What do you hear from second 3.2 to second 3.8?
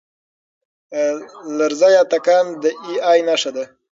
نښه ده.